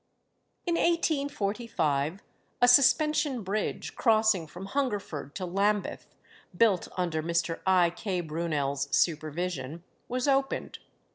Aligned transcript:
In 0.65 0.73
1845 0.77 2.23
a 2.59 2.67
suspension 2.67 3.43
bridge, 3.43 3.95
crossing 3.95 4.47
from 4.47 4.65
Hungerford 4.65 5.35
to 5.35 5.45
Lambeth 5.45 6.07
(built 6.57 6.87
under 6.97 7.21
Mr. 7.21 7.59
I. 7.67 7.91
K. 7.91 8.21
Brunel's 8.21 8.87
supervision), 8.89 9.83
was 10.07 10.27
opened. 10.27 10.79